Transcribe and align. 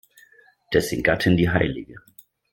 Dessen 0.73 1.03
Gattin, 1.03 1.37
die 1.37 1.51
hl. 1.51 1.85